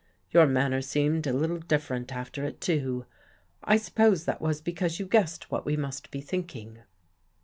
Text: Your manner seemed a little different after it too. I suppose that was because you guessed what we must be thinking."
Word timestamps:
Your 0.31 0.47
manner 0.47 0.81
seemed 0.81 1.27
a 1.27 1.31
little 1.31 1.59
different 1.59 2.11
after 2.11 2.43
it 2.43 2.59
too. 2.59 3.05
I 3.63 3.77
suppose 3.77 4.25
that 4.25 4.41
was 4.41 4.59
because 4.59 4.97
you 4.99 5.05
guessed 5.05 5.51
what 5.51 5.63
we 5.63 5.77
must 5.77 6.09
be 6.09 6.21
thinking." 6.21 6.79